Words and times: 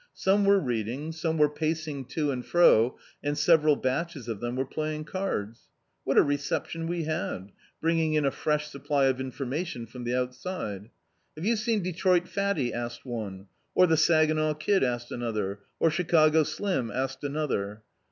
Some 0.15 0.45
were 0.45 0.57
reading, 0.59 1.11
some 1.11 1.37
were 1.37 1.47
pacing 1.47 2.05
to 2.05 2.31
and 2.31 2.43
fro, 2.43 2.97
and 3.23 3.37
several 3.37 3.75
batches 3.75 4.27
of 4.27 4.39
them 4.39 4.55
were 4.55 4.65
plying 4.65 5.03
cards. 5.03 5.67
What 6.05 6.17
a 6.17 6.23
reception 6.23 6.87
we 6.87 7.03
had, 7.03 7.51
bringing 7.81 8.15
in 8.15 8.25
a 8.25 8.31
fresh 8.31 8.67
supply 8.67 9.05
of 9.05 9.21
information 9.21 9.85
from 9.85 10.03
the 10.03 10.15
outside. 10.15 10.89
"Have 11.35 11.45
you 11.45 11.55
seen 11.55 11.83
Detroit 11.83 12.23
Fatty¥" 12.23 12.73
asked 12.73 13.05
one, 13.05 13.45
"Or 13.75 13.85
the 13.85 13.95
Saginaw 13.95 14.55
Kid?" 14.55 14.83
asked 14.83 15.11
another. 15.11 15.59
"Or 15.79 15.91
Chicago 15.91 16.41
Slim?" 16.41 16.89
asked 16.89 17.23
another. 17.23 17.83